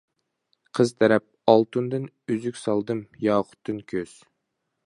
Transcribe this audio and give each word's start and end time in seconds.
قىز 0.77 0.93
تەرەپ: 1.01 1.27
ئالتۇندىن 1.53 2.09
ئۈزۈك 2.31 2.59
سالدىم، 2.63 3.07
ياقۇتتىن 3.29 3.87
كۆز. 3.95 4.21